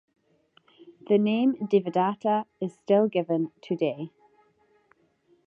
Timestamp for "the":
1.09-1.19